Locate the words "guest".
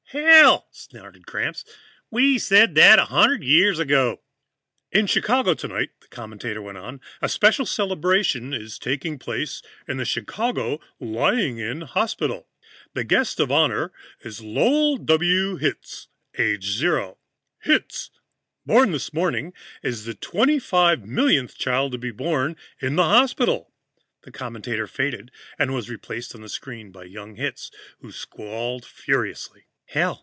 13.05-13.39